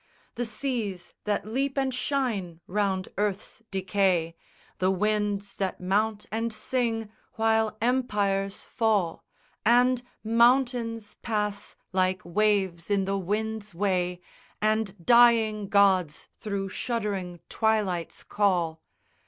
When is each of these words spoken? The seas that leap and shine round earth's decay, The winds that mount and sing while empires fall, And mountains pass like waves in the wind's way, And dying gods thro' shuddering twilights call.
The 0.33 0.45
seas 0.45 1.13
that 1.25 1.45
leap 1.45 1.77
and 1.77 1.93
shine 1.93 2.59
round 2.65 3.09
earth's 3.19 3.61
decay, 3.69 4.33
The 4.79 4.89
winds 4.89 5.53
that 5.53 5.79
mount 5.79 6.25
and 6.31 6.51
sing 6.51 7.11
while 7.33 7.77
empires 7.81 8.63
fall, 8.63 9.23
And 9.63 10.01
mountains 10.23 11.13
pass 11.21 11.75
like 11.91 12.23
waves 12.25 12.89
in 12.89 13.05
the 13.05 13.15
wind's 13.19 13.75
way, 13.75 14.21
And 14.59 15.05
dying 15.05 15.69
gods 15.69 16.27
thro' 16.39 16.67
shuddering 16.67 17.39
twilights 17.47 18.23
call. 18.23 18.81